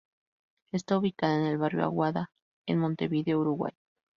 Está 0.71 0.97
ubicada 0.97 1.35
en 1.37 1.45
el 1.45 1.59
Barrio 1.59 1.83
Aguada 1.83 2.31
en 2.65 2.79
Montevideo, 2.79 3.39
Uruguay. 3.41 3.73